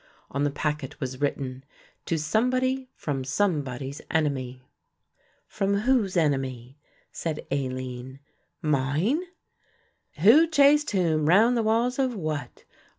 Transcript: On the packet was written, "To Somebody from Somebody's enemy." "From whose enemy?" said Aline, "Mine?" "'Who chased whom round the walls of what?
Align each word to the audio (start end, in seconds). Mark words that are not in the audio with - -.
On 0.31 0.43
the 0.43 0.49
packet 0.49 0.99
was 0.99 1.21
written, 1.21 1.63
"To 2.07 2.17
Somebody 2.17 2.89
from 2.95 3.23
Somebody's 3.23 4.01
enemy." 4.09 4.63
"From 5.45 5.81
whose 5.81 6.17
enemy?" 6.17 6.79
said 7.11 7.45
Aline, 7.51 8.19
"Mine?" 8.63 9.21
"'Who 10.21 10.47
chased 10.47 10.89
whom 10.89 11.27
round 11.29 11.55
the 11.55 11.61
walls 11.61 11.99
of 11.99 12.15
what? 12.15 12.65